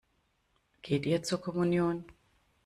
Geht 0.81 1.05
ihr 1.05 1.21
zur 1.21 1.41
Kommunion? 1.41 2.05